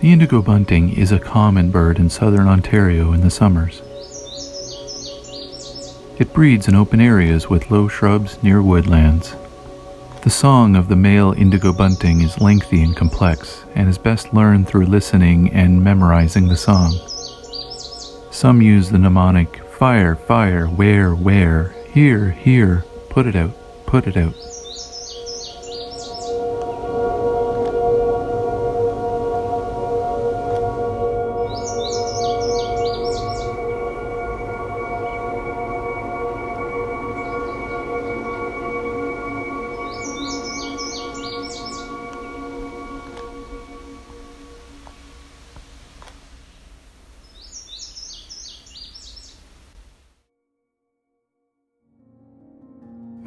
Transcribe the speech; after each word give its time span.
The 0.00 0.12
indigo 0.12 0.42
bunting 0.42 0.92
is 0.92 1.10
a 1.10 1.18
common 1.18 1.70
bird 1.70 1.98
in 1.98 2.10
southern 2.10 2.48
Ontario 2.48 3.14
in 3.14 3.22
the 3.22 3.30
summers. 3.30 3.80
It 6.18 6.34
breeds 6.34 6.68
in 6.68 6.74
open 6.74 7.00
areas 7.00 7.48
with 7.48 7.70
low 7.70 7.88
shrubs 7.88 8.42
near 8.42 8.60
woodlands. 8.60 9.34
The 10.22 10.30
song 10.30 10.76
of 10.76 10.88
the 10.88 10.96
male 10.96 11.32
indigo 11.32 11.72
bunting 11.72 12.20
is 12.20 12.42
lengthy 12.42 12.82
and 12.82 12.94
complex 12.94 13.64
and 13.74 13.88
is 13.88 13.96
best 13.96 14.34
learned 14.34 14.68
through 14.68 14.84
listening 14.84 15.50
and 15.52 15.82
memorizing 15.82 16.48
the 16.48 16.58
song. 16.58 16.92
Some 18.30 18.60
use 18.60 18.90
the 18.90 18.98
mnemonic 18.98 19.64
fire, 19.78 20.14
fire, 20.14 20.66
where, 20.66 21.14
where, 21.14 21.74
here, 21.92 22.32
here, 22.32 22.84
put 23.08 23.26
it 23.26 23.34
out, 23.34 23.52
put 23.86 24.06
it 24.06 24.18
out. 24.18 24.34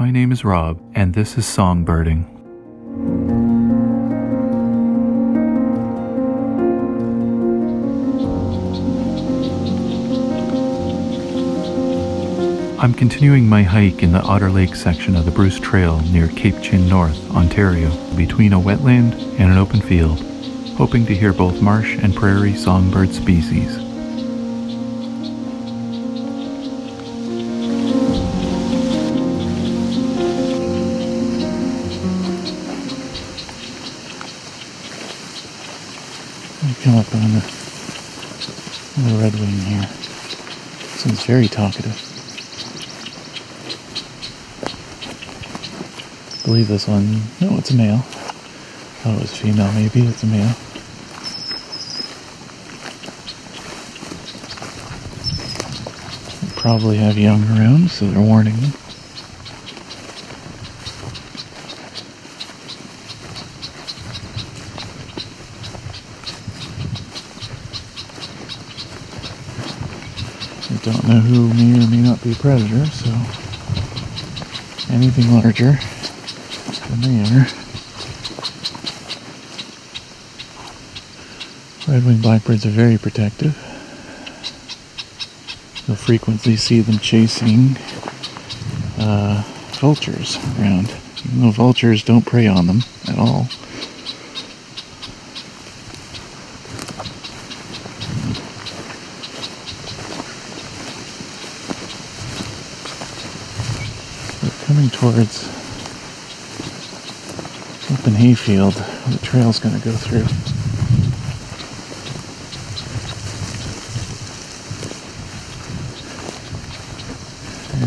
My 0.10 0.14
name 0.14 0.32
is 0.32 0.44
Rob, 0.44 0.82
and 0.96 1.14
this 1.14 1.38
is 1.38 1.46
Songbirding. 1.46 2.26
I'm 12.80 12.96
continuing 12.96 13.48
my 13.48 13.62
hike 13.62 14.02
in 14.02 14.12
the 14.12 14.24
Otter 14.24 14.50
Lake 14.50 14.74
section 14.74 15.16
of 15.16 15.26
the 15.26 15.32
Bruce 15.32 15.60
Trail 15.60 16.02
near 16.12 16.28
Cape 16.30 16.60
Chin 16.64 16.90
North, 16.90 17.30
Ontario, 17.30 17.92
between 18.16 18.54
a 18.54 18.60
wetland 18.60 19.14
and 19.40 19.52
an 19.52 19.60
open 19.60 19.80
field, 19.80 20.20
hoping 20.76 21.06
to 21.06 21.14
hear 21.14 21.34
both 21.34 21.62
marsh 21.62 21.96
and 22.02 22.16
prairie 22.16 22.56
songbird 22.56 23.14
species. 23.14 23.79
I 36.62 36.74
come 36.84 36.98
up 36.98 37.16
on 37.16 37.22
the, 37.34 37.44
on 38.98 39.04
the 39.08 39.18
red 39.24 39.34
wing 39.36 39.60
here. 39.60 39.88
Seems 40.98 41.26
very 41.26 41.48
talkative. 41.48 41.96
I 46.34 46.46
believe 46.46 46.68
this 46.68 46.86
one. 46.86 47.22
No, 47.40 47.58
it's 47.58 47.72
a 47.72 47.76
male. 47.76 48.00
Thought 49.02 49.16
it 49.16 49.22
was 49.22 49.38
female, 49.38 49.72
maybe. 49.72 50.02
It's 50.02 50.24
a 50.24 50.28
male. 50.28 50.54
Probably 56.58 56.98
have 56.98 57.18
young 57.18 57.42
around, 57.58 57.90
so 57.90 58.06
they're 58.10 58.20
warning 58.20 58.58
them. 58.58 58.74
I 70.72 70.79
don't 70.92 71.08
know 71.08 71.20
who 71.20 71.54
may 71.54 71.84
or 71.84 71.88
may 71.90 72.02
not 72.02 72.24
be 72.24 72.32
a 72.32 72.36
predator, 72.36 72.86
so 72.88 73.10
anything 74.92 75.32
larger 75.32 75.78
than 76.90 77.02
they 77.02 77.22
are. 77.22 77.48
Red-winged 81.88 82.22
blackbirds 82.22 82.66
are 82.66 82.70
very 82.70 82.98
protective. 82.98 83.56
You'll 85.88 85.98
frequently 85.98 86.56
see 86.56 86.82
them 86.82 87.00
chasing 87.00 87.78
uh, 89.00 89.44
vultures 89.80 90.38
around, 90.60 90.94
even 91.26 91.42
though 91.42 91.52
vultures 91.52 92.04
don't 92.04 92.26
prey 92.26 92.48
on 92.48 92.68
them 92.68 92.82
at 93.08 93.18
all. 93.18 93.48
We're 104.44 104.69
coming 104.80 104.92
towards 104.92 105.44
open 107.92 108.14
hayfield 108.14 108.74
the 109.10 109.20
trail's 109.22 109.60
going 109.60 109.78
to 109.78 109.84
go 109.84 109.92
through. 109.92 110.24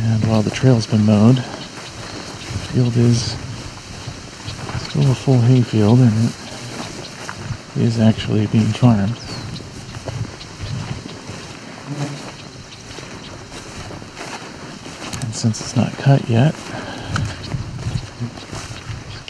And 0.03 0.25
while 0.27 0.43
the 0.43 0.51
trail's 0.51 0.87
been 0.87 1.07
mowed, 1.07 1.37
the 1.37 1.43
field 2.75 2.97
is 2.99 3.37
still 4.83 5.11
a 5.11 5.15
full 5.15 5.41
hayfield 5.41 5.99
and 5.99 6.29
it 7.77 7.87
is 7.87 7.99
actually 8.01 8.47
being 8.49 8.67
farmed. 8.67 9.17
And 15.23 15.35
since 15.35 15.59
it's 15.63 15.75
not 15.75 15.91
cut 15.95 16.29
yet, 16.29 16.55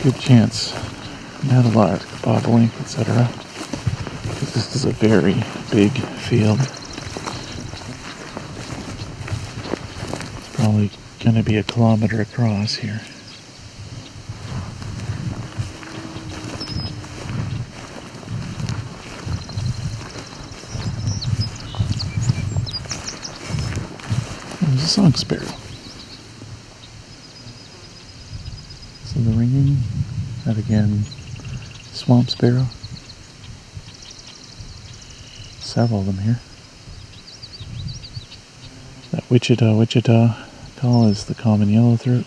good 0.03 0.19
chance 0.19 0.73
meadowlark, 1.45 2.01
bobolink, 2.23 2.73
etc. 2.81 3.31
This 4.41 4.75
is 4.75 4.85
a 4.85 4.91
very 4.91 5.35
big 5.71 5.93
field. 5.93 6.59
It's 10.39 10.57
probably 10.57 10.91
going 11.21 11.37
to 11.37 11.45
be 11.45 11.57
a 11.57 11.62
kilometer 11.62 12.21
across 12.21 12.75
here. 12.75 13.01
There's 24.61 24.83
a 24.83 24.89
song 24.89 25.15
sparrow. 25.15 25.47
So 29.05 29.21
the 29.21 29.31
ringing, 29.33 29.77
that 30.45 30.59
again, 30.59 31.05
swamp 31.93 32.31
sparrow. 32.31 32.67
Several 35.61 36.01
of 36.01 36.07
them 36.07 36.19
here. 36.19 36.41
That 39.13 39.29
Wichita, 39.31 39.77
Wichita 39.77 40.37
call 40.77 41.07
is 41.07 41.27
the 41.27 41.35
common 41.35 41.69
yellowthroat. 41.69 42.27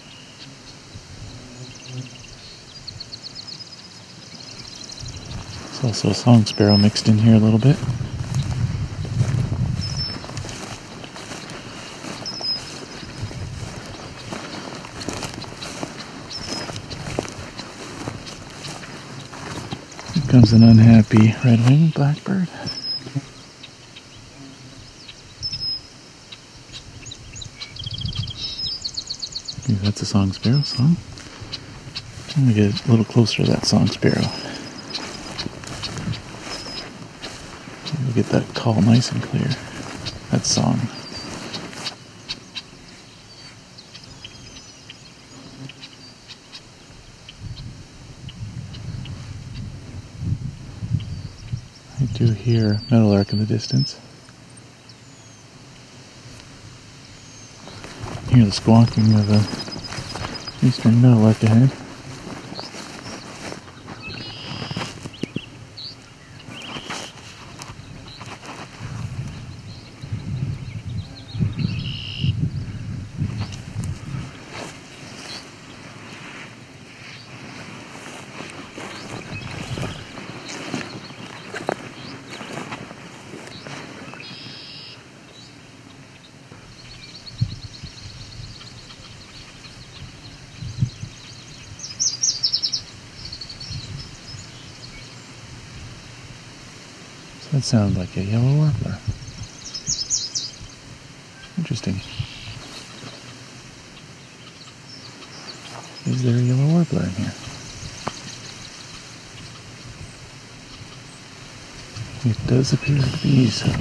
It's 5.70 5.84
also 5.84 6.10
a 6.10 6.14
song 6.14 6.46
sparrow 6.46 6.78
mixed 6.78 7.10
in 7.10 7.18
here 7.18 7.36
a 7.36 7.40
little 7.40 7.60
bit. 7.60 7.78
Comes 20.36 20.52
an 20.52 20.64
unhappy 20.64 21.34
red-winged 21.46 21.94
blackbird. 21.94 22.50
Maybe 29.66 29.80
that's 29.82 30.02
a 30.02 30.06
song 30.06 30.34
sparrow 30.34 30.62
song. 30.64 30.98
I'm 32.36 32.44
gonna 32.44 32.54
get 32.54 32.86
a 32.86 32.90
little 32.92 33.06
closer 33.06 33.46
to 33.46 33.52
that 33.52 33.66
song 33.66 33.88
sparrow. 33.88 34.30
We'll 38.04 38.14
get 38.14 38.26
that 38.34 38.54
call 38.56 38.82
nice 38.82 39.14
and 39.14 39.24
clear. 39.24 39.48
That 40.32 40.46
song. 40.46 40.82
I 51.98 52.04
do 52.18 52.35
hear 52.46 52.80
meadowlark 52.92 53.34
in 53.34 53.40
the 53.40 53.46
distance. 53.46 54.00
Hear 58.30 58.46
the 58.46 58.52
squawking 58.52 59.16
of 59.16 59.32
a 59.32 60.64
eastern 60.64 61.02
meadowlark 61.02 61.42
ahead. 61.42 61.72
That 97.52 97.55
sounds 97.66 97.98
like 97.98 98.16
a 98.16 98.22
yellow 98.22 98.56
warbler. 98.58 99.00
Interesting. 101.58 101.96
Is 106.06 106.22
there 106.22 106.36
a 106.36 106.42
yellow 106.42 106.68
warbler 106.74 107.02
in 107.02 107.10
here? 107.10 107.34
It 112.26 112.38
does 112.48 112.72
appear 112.74 113.02
to 113.02 113.18
be 113.24 113.48
so. 113.48 113.72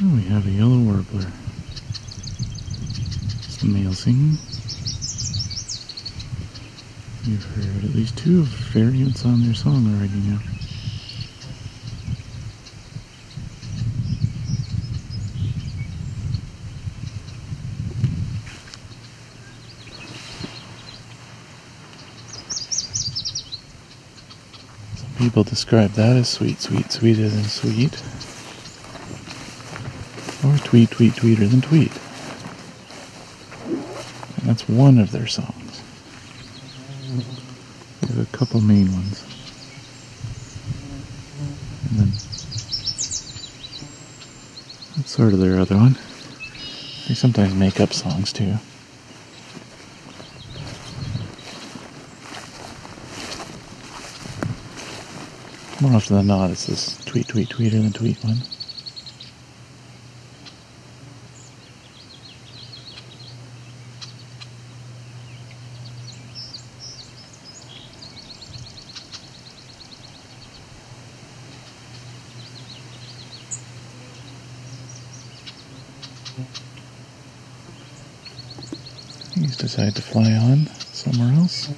Oh, 0.00 0.14
we 0.14 0.22
have 0.22 0.46
a 0.46 0.50
yellow 0.50 0.78
warbler. 0.78 1.30
Some 3.62 3.72
male 3.74 3.94
singing. 3.94 4.38
You've 7.22 7.44
heard 7.44 7.84
at 7.84 7.94
least 7.94 8.10
two 8.22 8.44
variants 8.44 9.24
on 9.24 9.42
their 9.42 9.52
song 9.52 9.84
already 9.96 10.14
now. 10.20 10.38
Some 24.94 25.10
people 25.18 25.42
describe 25.42 25.90
that 25.94 26.16
as 26.16 26.28
sweet, 26.28 26.60
sweet, 26.60 26.92
sweeter 26.92 27.28
than 27.28 27.42
sweet. 27.42 28.00
Or 30.44 30.56
tweet, 30.58 30.92
tweet, 30.92 31.14
tweeter 31.14 31.50
than 31.50 31.60
tweet. 31.60 31.90
And 34.36 34.48
that's 34.48 34.68
one 34.68 34.98
of 35.00 35.10
their 35.10 35.26
songs. 35.26 35.61
A 38.18 38.26
couple 38.26 38.60
main 38.60 38.92
ones. 38.92 39.24
And 41.88 41.98
then 41.98 42.08
that's 44.96 45.10
sort 45.10 45.32
of 45.32 45.40
their 45.40 45.58
other 45.58 45.76
one. 45.76 45.98
They 47.08 47.14
sometimes 47.14 47.54
make 47.54 47.80
up 47.80 47.92
songs 47.92 48.32
too. 48.32 48.58
More 55.80 55.96
often 55.96 56.16
than 56.16 56.26
not, 56.26 56.50
it's 56.50 56.66
this 56.66 57.02
tweet, 57.06 57.28
tweet, 57.28 57.48
tweeter 57.48 57.82
than 57.82 57.92
tweet 57.92 58.22
one. 58.22 58.42
He's 79.34 79.56
decided 79.56 79.96
to 79.96 80.02
fly 80.02 80.32
on 80.32 80.66
somewhere 80.92 81.32
else. 81.32 81.68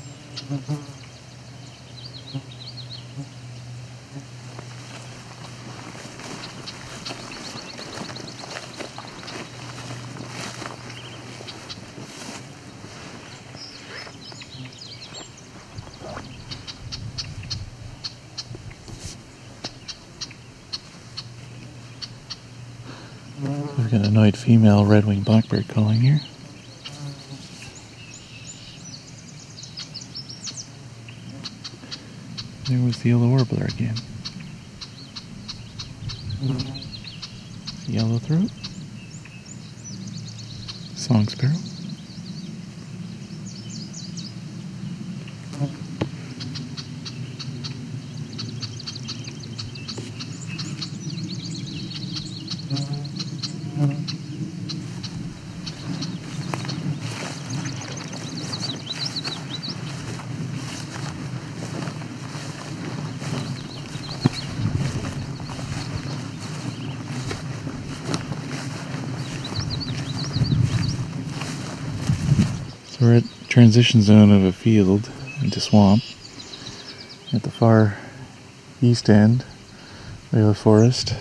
We've 23.77 23.91
got 23.91 24.01
an 24.01 24.05
annoyed 24.07 24.37
female 24.37 24.85
red-winged 24.85 25.25
blackbird 25.25 25.69
calling 25.69 26.01
here. 26.01 26.21
Was 33.05 33.21
the 33.21 33.29
warbler 33.29 33.67
again. 33.67 33.95
Yellow 37.87 38.19
throat. 38.19 38.51
Song 40.97 41.29
sparrow. 41.29 41.53
We're 73.05 73.17
at 73.17 73.25
transition 73.49 74.01
zone 74.01 74.33
of 74.33 74.43
a 74.43 74.53
field 74.53 75.11
into 75.43 75.61
swamp. 75.61 76.03
At 77.35 77.43
the 77.43 77.51
far 77.51 77.99
east 78.81 79.11
end, 79.11 79.45
we 80.33 80.39
have 80.39 80.49
a 80.49 80.55
forest, 80.55 81.15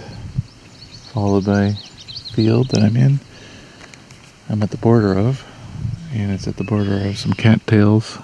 followed 1.12 1.46
by 1.46 1.74
field 2.34 2.70
that 2.70 2.82
I'm 2.82 2.96
in. 2.96 3.20
I'm 4.50 4.64
at 4.64 4.72
the 4.72 4.78
border 4.78 5.14
of, 5.14 5.46
and 6.14 6.32
it's 6.32 6.48
at 6.48 6.56
the 6.56 6.64
border 6.64 7.06
of 7.06 7.18
some 7.18 7.34
cattails, 7.34 8.18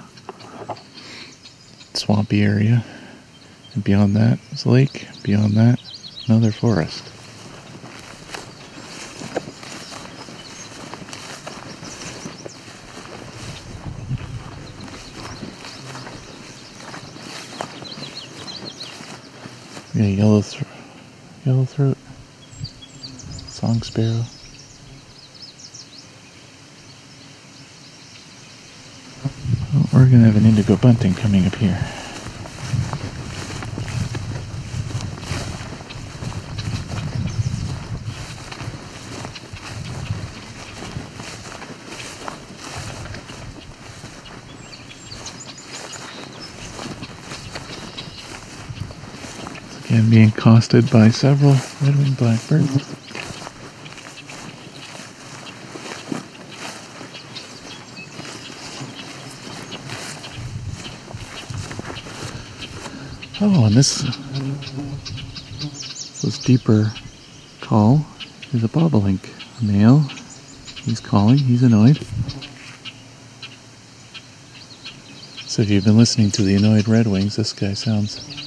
swampy 1.94 2.42
area. 2.42 2.86
And 3.74 3.84
beyond 3.84 4.16
that 4.16 4.40
is 4.54 4.64
a 4.64 4.70
lake. 4.70 5.06
Beyond 5.24 5.54
that, 5.56 5.80
another 6.28 6.54
forest. 6.54 7.19
Yeah, 20.00 20.06
yellow 20.06 20.42
throat. 20.42 20.68
Yellow 21.46 21.66
throat. 21.66 21.98
Song 23.50 23.82
sparrow. 23.82 24.24
Well, 29.74 29.90
we're 29.92 30.10
gonna 30.10 30.24
have 30.24 30.38
an 30.38 30.46
indigo 30.46 30.78
bunting 30.78 31.16
coming 31.16 31.46
up 31.46 31.56
here. 31.56 31.78
Again, 49.90 50.09
being 50.20 50.32
accosted 50.32 50.92
by 50.92 51.10
several 51.10 51.56
red-winged 51.82 52.18
blackbirds. 52.18 52.94
Oh, 63.40 63.64
and 63.64 63.74
this 63.74 64.02
this 66.22 66.38
deeper 66.40 66.92
call 67.62 68.06
is 68.52 68.62
a 68.62 68.68
bobolink 68.68 69.22
a 69.62 69.64
male. 69.64 70.00
He's 70.84 71.00
calling. 71.00 71.38
He's 71.38 71.64
annoyed. 71.64 71.98
So 75.46 75.62
if 75.62 75.70
you've 75.70 75.86
been 75.86 75.98
listening 75.98 76.32
to 76.32 76.42
the 76.42 76.56
annoyed 76.56 76.90
red 76.90 77.08
wings, 77.08 77.38
this 77.38 77.54
guy 77.54 77.74
sounds 77.74 78.39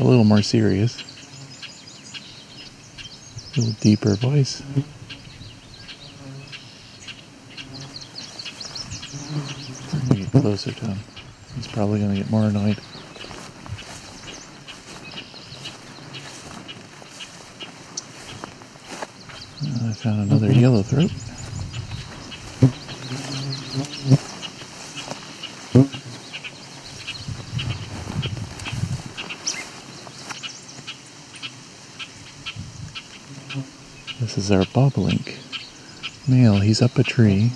a 0.00 0.04
little 0.04 0.24
more 0.24 0.42
serious. 0.42 0.96
A 3.54 3.60
little 3.60 3.74
deeper 3.80 4.14
voice. 4.14 4.62
Get 10.14 10.30
closer 10.32 10.72
to 10.72 10.86
him. 10.86 10.98
He's 11.56 11.66
probably 11.66 12.00
gonna 12.00 12.16
get 12.16 12.30
more 12.30 12.44
annoyed. 12.44 12.78
Uh, 19.62 19.88
I 19.88 19.92
found 19.92 20.30
another 20.30 20.50
yellow 20.50 20.82
throat. 20.82 21.10
This 34.20 34.36
our 34.50 34.64
bobolink 34.64 35.36
male. 36.28 36.60
He's 36.60 36.80
up 36.80 36.98
a 36.98 37.02
tree. 37.02 37.52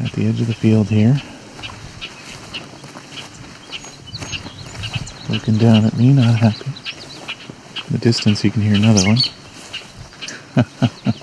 At 0.00 0.12
the 0.12 0.26
edge 0.26 0.40
of 0.40 0.46
the 0.46 0.54
field 0.54 0.88
here. 0.88 1.20
Looking 5.28 5.58
down 5.58 5.84
at 5.84 5.96
me, 5.96 6.12
not 6.12 6.38
happy. 6.38 6.70
In 7.86 7.92
the 7.92 7.98
distance, 7.98 8.44
you 8.44 8.50
can 8.50 8.62
hear 8.62 8.74
another 8.74 9.06
one. 9.06 9.18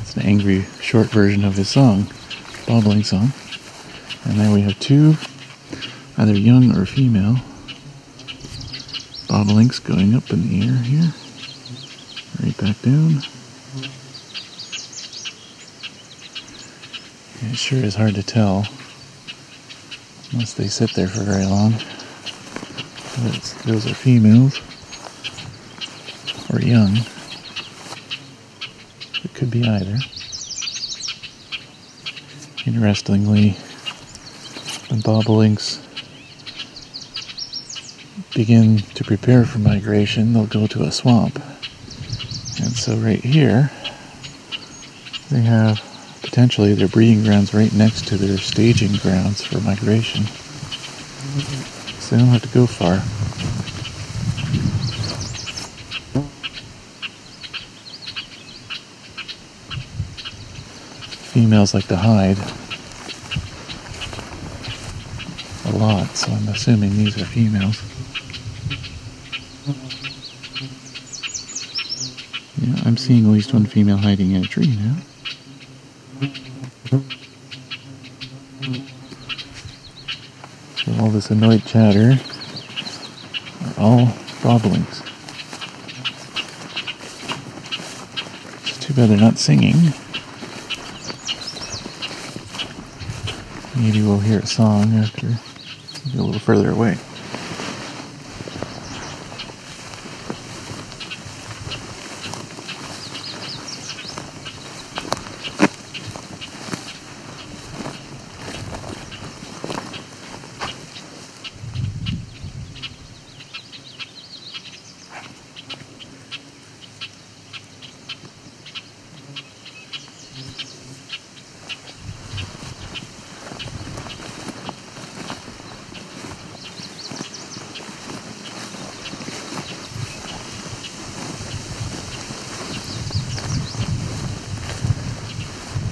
it's 0.00 0.16
an 0.16 0.22
angry, 0.22 0.62
short 0.80 1.08
version 1.08 1.44
of 1.44 1.54
his 1.54 1.68
song, 1.68 2.04
bobolink 2.66 3.04
song. 3.04 3.32
And 4.24 4.38
then 4.38 4.52
we 4.52 4.62
have 4.62 4.78
two, 4.80 5.16
either 6.18 6.36
young 6.36 6.76
or 6.76 6.84
female, 6.84 7.36
bobolinks 9.28 9.82
going 9.82 10.14
up 10.14 10.30
in 10.30 10.48
the 10.48 10.66
air 10.66 10.76
here. 10.78 11.12
Right 12.42 12.56
back 12.56 12.82
down. 12.82 13.22
It 17.40 17.56
sure 17.56 17.78
is 17.78 17.94
hard 17.94 18.16
to 18.16 18.22
tell 18.24 18.66
unless 20.32 20.54
they 20.54 20.66
sit 20.66 20.92
there 20.94 21.06
for 21.06 21.22
very 21.22 21.46
long. 21.46 21.72
those 23.64 23.86
are 23.86 23.94
females 23.94 24.60
or 26.52 26.60
young. 26.60 26.96
It 29.24 29.34
could 29.34 29.50
be 29.52 29.64
either. 29.64 29.98
Interestingly, 32.66 33.50
the 34.88 35.00
bobolinks 35.02 35.80
begin 38.38 38.78
to 38.94 39.02
prepare 39.02 39.44
for 39.44 39.58
migration, 39.58 40.32
they'll 40.32 40.46
go 40.46 40.64
to 40.64 40.84
a 40.84 40.92
swamp. 40.92 41.42
And 42.62 42.72
so, 42.76 42.94
right 42.94 43.18
here, 43.18 43.72
they 45.28 45.40
have 45.40 45.82
potentially 46.22 46.72
their 46.74 46.86
breeding 46.86 47.24
grounds 47.24 47.52
right 47.52 47.72
next 47.72 48.06
to 48.06 48.16
their 48.16 48.38
staging 48.38 48.92
grounds 48.98 49.44
for 49.44 49.58
migration. 49.62 50.22
So, 51.98 52.14
they 52.14 52.22
don't 52.22 52.30
have 52.30 52.42
to 52.42 52.48
go 52.54 52.68
far. 52.68 53.00
Females 61.32 61.74
like 61.74 61.88
to 61.88 61.96
hide 61.96 62.38
a 65.74 65.76
lot, 65.76 66.16
so 66.16 66.30
I'm 66.30 66.46
assuming 66.46 66.96
these 66.96 67.20
are 67.20 67.24
females. 67.24 67.82
Yeah, 72.60 72.74
I'm 72.84 72.87
seeing 72.98 73.24
at 73.26 73.30
least 73.30 73.52
one 73.54 73.64
female 73.64 73.96
hiding 73.96 74.32
in 74.32 74.44
a 74.44 74.46
tree 74.46 74.76
now. 74.76 74.96
So 80.76 80.92
all 81.00 81.08
this 81.10 81.30
annoyed 81.30 81.64
chatter 81.64 82.18
are 83.64 83.74
all 83.78 84.06
bobolinks. 84.42 85.04
It's 88.66 88.78
too 88.84 88.94
bad 88.94 89.10
they're 89.10 89.16
not 89.16 89.38
singing. 89.38 89.76
Maybe 93.76 94.02
we'll 94.02 94.18
hear 94.18 94.40
a 94.40 94.46
song 94.46 94.94
after 94.94 95.26
a 95.26 96.16
little 96.16 96.40
further 96.40 96.70
away. 96.72 96.98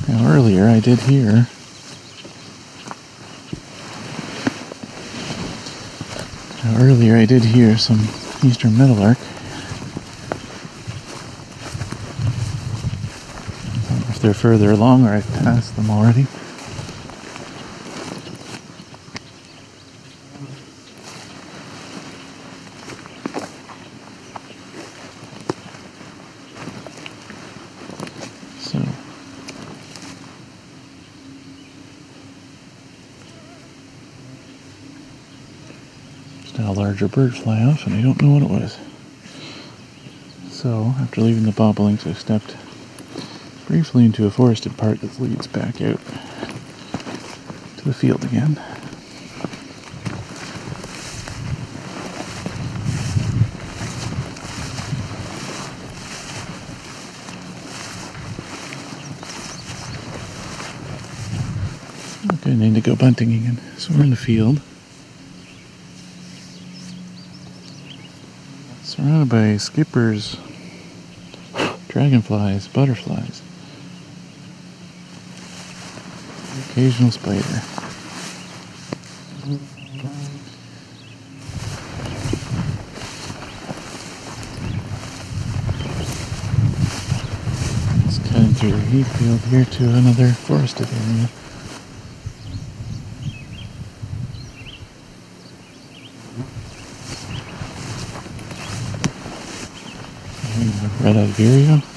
Now 0.08 0.24
earlier 0.46 0.68
I 0.68 0.78
did 0.78 1.00
hear 1.00 1.48
earlier 6.78 7.16
I 7.16 7.24
did 7.24 7.42
hear 7.46 7.76
some 7.76 7.98
eastern 8.44 8.78
meadowlark. 8.78 9.18
if 14.08 14.20
they're 14.20 14.32
further 14.32 14.70
along 14.70 15.04
or 15.04 15.14
I've 15.14 15.26
passed 15.34 15.74
them 15.74 15.90
already. 15.90 16.28
Now 36.58 36.65
a 36.65 36.65
larger 36.76 37.08
bird 37.08 37.34
fly 37.34 37.62
off 37.62 37.86
and 37.86 37.94
I 37.94 38.02
don't 38.02 38.20
know 38.20 38.34
what 38.34 38.42
it 38.42 38.50
was. 38.50 38.78
So 40.50 40.94
after 40.98 41.22
leaving 41.22 41.44
the 41.44 41.50
bobolinks 41.50 42.06
I 42.06 42.12
stepped 42.12 42.54
briefly 43.66 44.04
into 44.04 44.26
a 44.26 44.30
forested 44.30 44.76
part 44.76 45.00
that 45.00 45.18
leads 45.18 45.46
back 45.46 45.80
out 45.80 45.98
to 47.78 47.84
the 47.84 47.94
field 47.94 48.24
again. 48.24 48.60
Okay, 62.34 62.52
I 62.52 62.54
need 62.54 62.74
to 62.74 62.80
go 62.80 62.94
bunting 62.94 63.32
again. 63.32 63.60
So 63.78 63.94
we're 63.94 64.04
in 64.04 64.10
the 64.10 64.16
field. 64.16 64.60
By 69.28 69.56
skippers, 69.56 70.36
dragonflies, 71.88 72.68
butterflies, 72.68 73.42
occasional 76.70 77.10
spider. 77.10 77.42
It's 88.04 88.18
cutting 88.30 88.54
through 88.54 88.70
the 88.70 88.80
heat 88.82 89.06
field 89.06 89.40
here 89.40 89.64
to 89.64 89.84
another 89.88 90.28
forested 90.28 90.86
area. 91.08 91.28
Red-eyed 101.06 101.28
vireo. 101.38 101.95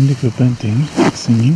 Indigo 0.00 0.30
bunting 0.30 0.86
singing. 1.12 1.52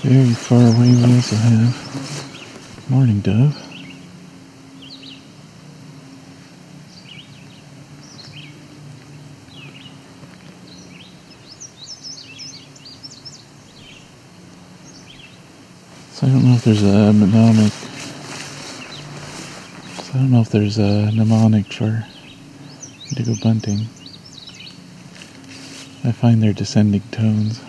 Very 0.00 0.32
far 0.32 0.62
away 0.62 0.94
we 0.94 1.14
also 1.14 1.36
have 1.36 2.88
Mourning 2.88 3.20
dove. 3.20 3.54
So 16.12 16.26
I 16.26 16.30
don't 16.30 16.44
know 16.44 16.54
if 16.54 16.64
there's 16.64 16.82
a 16.82 17.12
mnemonic. 17.12 17.72
So 20.02 20.12
I 20.14 20.16
don't 20.16 20.30
know 20.30 20.40
if 20.40 20.48
there's 20.48 20.78
a 20.78 21.12
mnemonic 21.12 21.70
for 21.70 22.06
indigo 23.12 23.34
bunting. 23.42 23.80
I 26.02 26.12
find 26.12 26.42
their 26.42 26.54
descending 26.54 27.02
tones 27.10 27.60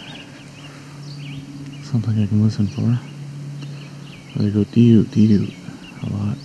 something 1.84 2.24
I 2.24 2.28
can 2.28 2.42
listen 2.42 2.68
for. 2.68 2.98
They 4.42 4.50
go 4.52 4.64
dee 4.64 5.04
dee 5.04 5.54
a 6.02 6.10
lot. 6.14 6.38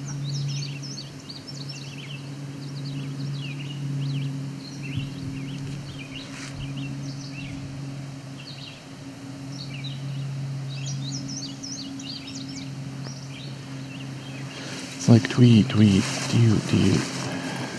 It's 14.97 15.09
like 15.09 15.29
tweet, 15.31 15.69
tweet, 15.69 16.03
dee 16.31 16.59
dee. 16.71 17.18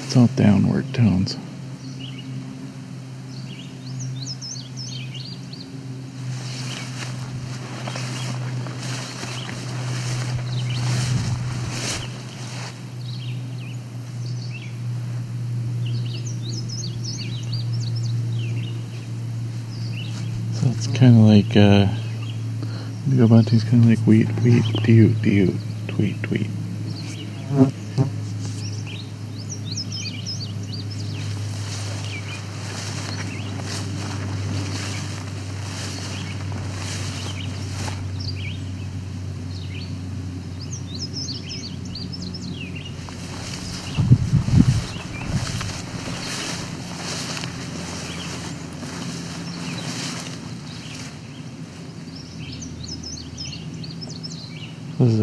It's 0.10 0.18
all 0.18 0.25
downward 0.36 0.92
tones. 0.92 1.34
So 20.53 20.70
it's 20.70 20.88
kind 20.88 21.18
of 21.18 21.25
like, 21.27 21.55
uh, 21.55 21.86
Bunting's 23.27 23.64
kind 23.64 23.83
of 23.83 23.90
like 23.92 24.00
wheat, 24.07 24.27
wheat, 24.42 24.64
dew, 24.81 25.10
dew, 25.14 25.53
tweet, 25.88 26.24
tweet. 26.24 26.50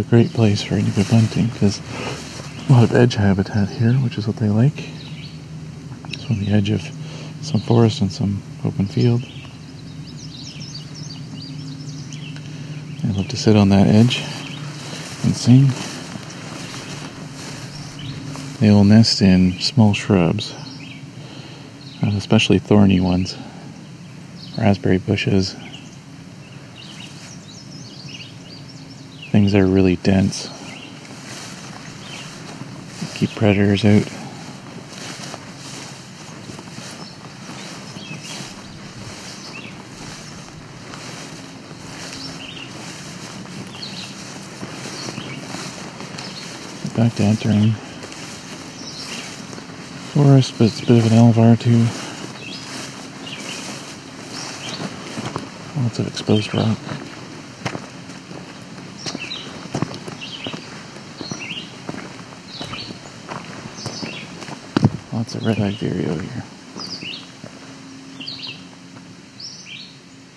Great 0.08 0.32
place 0.32 0.62
for 0.62 0.74
any 0.74 0.84
indigo 0.84 1.02
bunting 1.10 1.46
because 1.48 1.80
a 2.68 2.72
lot 2.72 2.84
of 2.84 2.94
edge 2.94 3.14
habitat 3.14 3.68
here, 3.68 3.94
which 3.94 4.18
is 4.18 4.26
what 4.26 4.36
they 4.36 4.48
like. 4.48 4.88
It's 6.10 6.30
on 6.30 6.38
the 6.38 6.52
edge 6.52 6.70
of 6.70 6.82
some 7.42 7.60
forest 7.60 8.00
and 8.00 8.12
some 8.12 8.42
open 8.64 8.86
field. 8.86 9.22
They 13.02 13.12
love 13.12 13.28
to 13.28 13.36
sit 13.36 13.56
on 13.56 13.68
that 13.70 13.86
edge 13.88 14.24
and 15.24 15.36
sing. 15.36 15.68
They 18.60 18.70
will 18.70 18.84
nest 18.84 19.22
in 19.22 19.58
small 19.60 19.92
shrubs, 19.92 20.54
uh, 22.02 22.10
especially 22.16 22.58
thorny 22.58 23.00
ones, 23.00 23.36
raspberry 24.56 24.98
bushes, 24.98 25.54
things 29.46 29.54
are 29.54 29.66
really 29.66 29.94
dense. 29.96 30.48
Keep 33.14 33.30
predators 33.36 33.84
out. 33.84 34.02
Back 46.96 47.14
to 47.16 47.22
entering 47.22 47.70
forest, 50.12 50.54
but 50.58 50.64
it's 50.64 50.82
a 50.82 50.86
bit 50.86 51.04
of 51.04 51.12
an 51.12 51.18
Alvar 51.18 51.54
too. 51.54 51.84
Lots 55.80 55.98
of 56.00 56.08
exposed 56.08 56.52
rock. 56.52 57.05
Lots 65.16 65.34
of 65.34 65.46
red-eyed 65.46 65.72
vireo 65.76 66.14
here. 66.18 66.44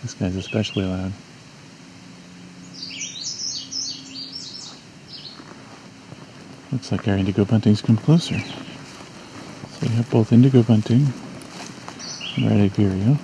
This 0.02 0.14
guy's 0.14 0.38
especially 0.38 0.86
loud. 0.86 1.12
Looks 6.72 6.94
like 6.94 7.06
our 7.10 7.18
indigo 7.18 7.44
bunting's 7.44 7.82
come 7.82 7.98
closer. 7.98 8.40
So 8.40 9.80
we 9.82 9.90
have 9.90 10.10
both 10.10 10.32
indigo 10.32 10.64
bunting 10.64 11.12
and 12.38 12.50
red-eyed 12.50 12.72
vireo. 12.72 13.18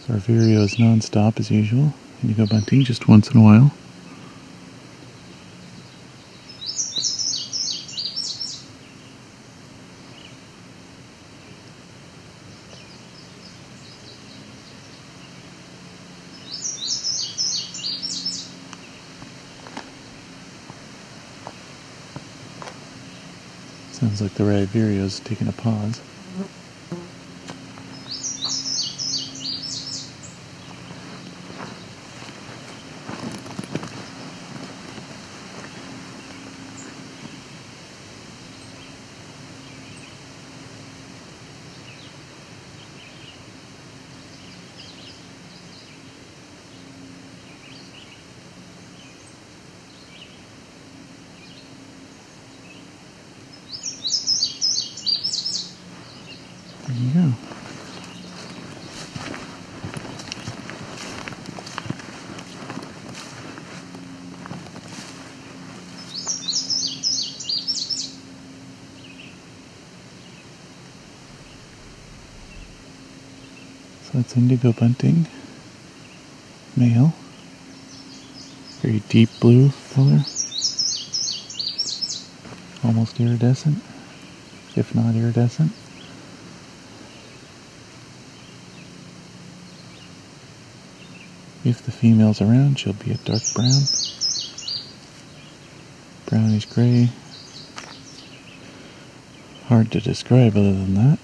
So 0.00 0.14
our 0.14 0.20
vireo 0.20 0.62
is 0.62 0.78
non-stop 0.78 1.38
as 1.38 1.50
usual. 1.50 1.92
Indigo 2.22 2.46
bunting 2.46 2.84
just 2.84 3.08
once 3.08 3.30
in 3.30 3.40
a 3.40 3.42
while. 3.42 3.72
Sounds 23.90 24.22
like 24.22 24.34
the 24.34 24.44
red 24.44 24.68
vireo's 24.68 25.18
taking 25.20 25.48
a 25.48 25.52
pause. 25.52 26.00
There 56.88 57.00
you 57.00 57.10
go. 57.14 57.32
So 74.01 74.01
that's 74.12 74.36
indigo 74.36 74.72
bunting, 74.72 75.26
male, 76.76 77.12
very 78.80 79.00
deep 79.08 79.30
blue 79.40 79.70
color, 79.92 80.24
almost 82.84 83.18
iridescent, 83.20 83.82
if 84.76 84.94
not 84.94 85.14
iridescent. 85.14 85.72
If 91.64 91.82
the 91.82 91.92
female's 91.92 92.40
around, 92.40 92.78
she'll 92.78 92.92
be 92.92 93.12
a 93.12 93.18
dark 93.18 93.42
brown. 93.54 93.84
brownish 96.32 96.64
gray. 96.64 97.10
Hard 99.66 99.92
to 99.92 100.00
describe 100.00 100.56
other 100.56 100.72
than 100.72 100.94
that. 100.94 101.18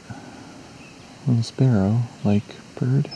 Little 1.27 1.43
sparrow 1.43 2.03
like 2.25 2.45
bird. 2.79 3.11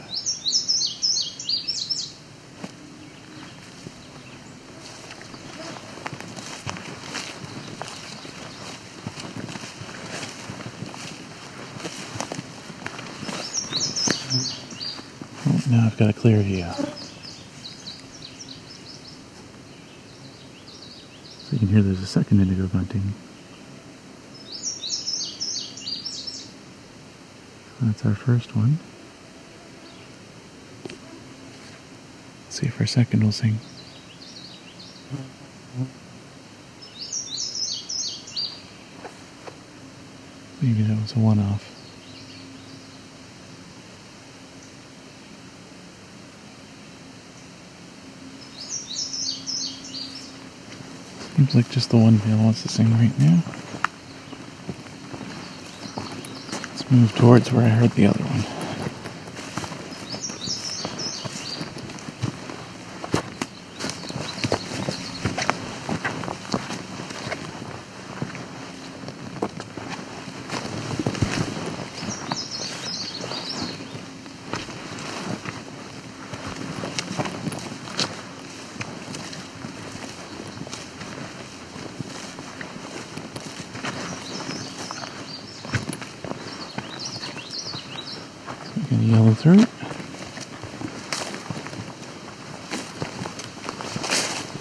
Oh, 15.45 15.61
now 15.71 15.87
I've 15.87 15.97
got 15.97 16.11
a 16.11 16.13
clear 16.13 16.43
view. 16.43 16.65
So 21.43 21.53
you 21.53 21.59
can 21.59 21.69
hear 21.69 21.83
there's 21.83 22.01
a 22.01 22.07
second 22.07 22.41
indigo 22.41 22.67
bunting. 22.67 23.15
That's 27.81 28.05
our 28.05 28.15
first 28.15 28.57
one. 28.57 28.79
See 32.63 32.69
if 32.69 32.81
our 32.81 32.87
second 32.87 33.25
will 33.25 33.33
sing. 33.33 33.59
Maybe 40.61 40.83
that 40.83 41.03
was 41.03 41.17
a 41.17 41.19
one 41.19 41.41
off. 41.41 41.69
Seems 51.35 51.55
like 51.57 51.69
just 51.71 51.91
the 51.91 51.97
one 51.97 52.19
male 52.19 52.45
wants 52.45 52.63
to 52.63 52.69
sing 52.69 52.93
right 52.93 53.19
now. 53.19 53.43
Let's 56.69 56.89
move 56.93 57.13
towards 57.17 57.51
where 57.51 57.67
I 57.67 57.71
heard 57.71 57.91
the 57.93 58.07
other 58.07 58.23
one. 58.23 58.45
We 88.91 89.19
throat. 89.43 89.67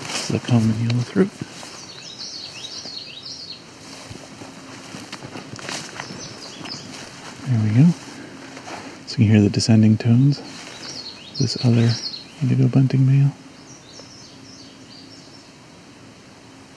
This 0.07 0.29
is 0.31 0.35
a 0.35 0.39
common 0.39 0.73
yellow 0.79 1.03
throat. 1.03 1.29
There 7.47 7.59
we 7.63 7.69
go. 7.75 7.91
So 9.05 9.19
you 9.19 9.25
can 9.25 9.35
hear 9.35 9.41
the 9.41 9.51
descending 9.51 9.97
tones. 9.97 10.39
This 11.37 11.63
other 11.63 11.91
indigo 12.41 12.67
bunting 12.67 13.05
male. 13.05 13.33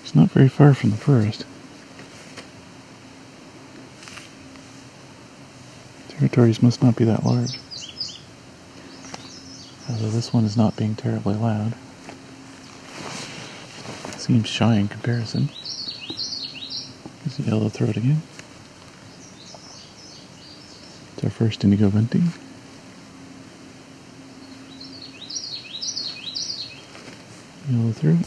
It's 0.02 0.14
not 0.14 0.30
very 0.30 0.50
far 0.50 0.74
from 0.74 0.90
the 0.90 0.98
first. 0.98 1.46
Territories 6.08 6.62
must 6.62 6.82
not 6.82 6.96
be 6.96 7.04
that 7.04 7.24
large. 7.24 7.56
Although 9.88 10.10
this 10.10 10.32
one 10.32 10.44
is 10.44 10.56
not 10.56 10.76
being 10.76 10.94
terribly 10.94 11.34
loud. 11.34 11.74
Seems 14.16 14.48
shy 14.48 14.76
in 14.76 14.88
comparison. 14.88 15.50
There's 17.24 17.38
a 17.38 17.42
yellow 17.42 17.68
throat 17.68 17.96
again. 17.96 18.22
It's 21.12 21.24
our 21.24 21.30
first 21.30 21.62
indigo 21.64 21.90
bunting. 21.90 22.32
Yellow 27.70 27.92
throat. 27.92 28.18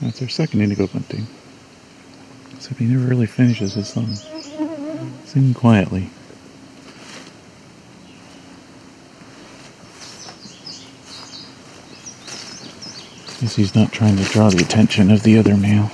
That's 0.00 0.20
our 0.20 0.28
second 0.28 0.60
indigo 0.60 0.88
bunting. 0.88 1.26
Except 2.54 2.80
he 2.80 2.86
never 2.86 3.06
really 3.06 3.26
finishes 3.26 3.74
his 3.74 3.88
song. 3.88 4.14
Sing 5.24 5.54
quietly. 5.54 6.10
He's 13.54 13.74
not 13.74 13.92
trying 13.92 14.16
to 14.16 14.24
draw 14.24 14.50
the 14.50 14.62
attention 14.62 15.10
of 15.10 15.22
the 15.22 15.38
other 15.38 15.56
male. 15.56 15.90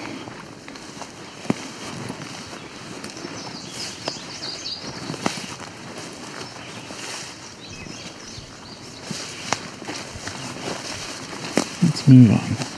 Let's 11.83 12.09
move 12.09 12.33
on. 12.33 12.72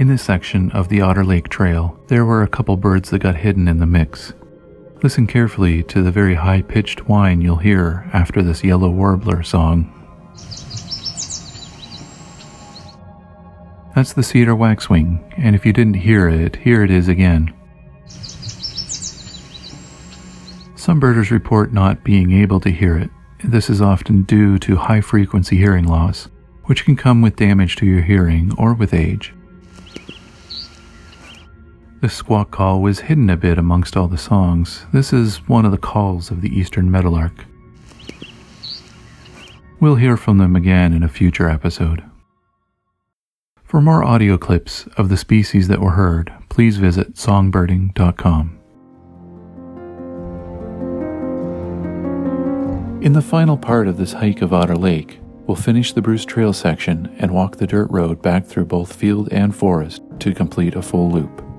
In 0.00 0.08
this 0.08 0.22
section 0.22 0.70
of 0.70 0.88
the 0.88 1.02
Otter 1.02 1.22
Lake 1.22 1.50
Trail, 1.50 2.00
there 2.06 2.24
were 2.24 2.42
a 2.42 2.48
couple 2.48 2.74
birds 2.78 3.10
that 3.10 3.18
got 3.18 3.36
hidden 3.36 3.68
in 3.68 3.80
the 3.80 3.84
mix. 3.86 4.32
Listen 5.02 5.26
carefully 5.26 5.82
to 5.82 6.02
the 6.02 6.10
very 6.10 6.36
high 6.36 6.62
pitched 6.62 7.06
whine 7.06 7.42
you'll 7.42 7.56
hear 7.56 8.08
after 8.14 8.42
this 8.42 8.64
yellow 8.64 8.88
warbler 8.88 9.42
song. 9.42 9.92
That's 13.94 14.14
the 14.14 14.22
cedar 14.22 14.56
waxwing, 14.56 15.22
and 15.36 15.54
if 15.54 15.66
you 15.66 15.74
didn't 15.74 15.96
hear 16.00 16.30
it, 16.30 16.56
here 16.56 16.82
it 16.82 16.90
is 16.90 17.06
again. 17.06 17.52
Some 20.76 20.98
birders 20.98 21.30
report 21.30 21.74
not 21.74 22.04
being 22.04 22.32
able 22.32 22.60
to 22.60 22.70
hear 22.70 22.96
it. 22.96 23.10
This 23.44 23.68
is 23.68 23.82
often 23.82 24.22
due 24.22 24.58
to 24.60 24.76
high 24.76 25.02
frequency 25.02 25.58
hearing 25.58 25.84
loss, 25.84 26.28
which 26.64 26.86
can 26.86 26.96
come 26.96 27.20
with 27.20 27.36
damage 27.36 27.76
to 27.76 27.84
your 27.84 28.00
hearing 28.00 28.54
or 28.56 28.72
with 28.72 28.94
age. 28.94 29.34
This 32.00 32.14
squawk 32.14 32.50
call 32.50 32.80
was 32.80 33.00
hidden 33.00 33.28
a 33.28 33.36
bit 33.36 33.58
amongst 33.58 33.94
all 33.94 34.08
the 34.08 34.16
songs. 34.16 34.86
This 34.90 35.12
is 35.12 35.46
one 35.46 35.66
of 35.66 35.70
the 35.70 35.76
calls 35.76 36.30
of 36.30 36.40
the 36.40 36.48
eastern 36.48 36.90
meadowlark. 36.90 37.44
We'll 39.80 39.96
hear 39.96 40.16
from 40.16 40.38
them 40.38 40.56
again 40.56 40.94
in 40.94 41.02
a 41.02 41.10
future 41.10 41.50
episode. 41.50 42.02
For 43.62 43.82
more 43.82 44.02
audio 44.02 44.38
clips 44.38 44.86
of 44.96 45.10
the 45.10 45.18
species 45.18 45.68
that 45.68 45.80
were 45.80 45.90
heard, 45.90 46.32
please 46.48 46.78
visit 46.78 47.16
songbirding.com. 47.16 48.58
In 53.02 53.12
the 53.12 53.22
final 53.22 53.58
part 53.58 53.86
of 53.86 53.98
this 53.98 54.14
hike 54.14 54.40
of 54.40 54.54
Otter 54.54 54.76
Lake, 54.76 55.18
we'll 55.46 55.54
finish 55.54 55.92
the 55.92 56.02
Bruce 56.02 56.24
Trail 56.24 56.54
section 56.54 57.14
and 57.18 57.30
walk 57.30 57.56
the 57.56 57.66
dirt 57.66 57.90
road 57.90 58.22
back 58.22 58.46
through 58.46 58.64
both 58.64 58.94
field 58.94 59.28
and 59.30 59.54
forest 59.54 60.00
to 60.20 60.32
complete 60.32 60.74
a 60.74 60.80
full 60.80 61.10
loop. 61.10 61.49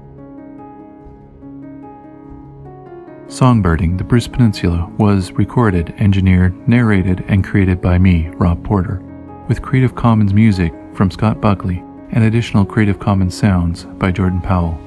Songbirding, 3.31 3.97
the 3.97 4.03
Bruce 4.03 4.27
Peninsula, 4.27 4.91
was 4.97 5.31
recorded, 5.31 5.93
engineered, 5.99 6.67
narrated, 6.67 7.23
and 7.29 7.45
created 7.45 7.81
by 7.81 7.97
me, 7.97 8.27
Rob 8.33 8.61
Porter, 8.61 9.01
with 9.47 9.61
Creative 9.61 9.95
Commons 9.95 10.33
music 10.33 10.73
from 10.93 11.09
Scott 11.09 11.39
Buckley 11.39 11.81
and 12.11 12.25
additional 12.25 12.65
Creative 12.65 12.99
Commons 12.99 13.33
sounds 13.33 13.85
by 13.85 14.11
Jordan 14.11 14.41
Powell. 14.41 14.77